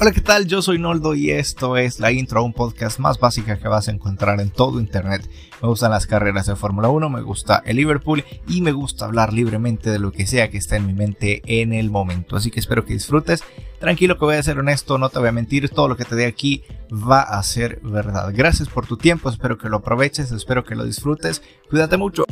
[0.00, 0.46] Hola, ¿qué tal?
[0.46, 3.88] Yo soy Noldo y esto es la intro a un podcast más básica que vas
[3.88, 5.28] a encontrar en todo internet.
[5.60, 9.32] Me gustan las carreras de Fórmula 1, me gusta el Liverpool y me gusta hablar
[9.32, 12.36] libremente de lo que sea que esté en mi mente en el momento.
[12.36, 13.42] Así que espero que disfrutes.
[13.80, 16.14] Tranquilo que voy a ser honesto, no te voy a mentir, todo lo que te
[16.14, 16.62] dé aquí
[16.92, 18.32] va a ser verdad.
[18.32, 21.42] Gracias por tu tiempo, espero que lo aproveches, espero que lo disfrutes.
[21.68, 22.24] Cuídate mucho.